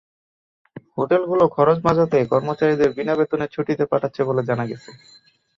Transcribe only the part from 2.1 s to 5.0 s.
কর্মচারীদের বিনা বেতনে ছুটিতে পাঠাচ্ছে বলে জানা গেছে।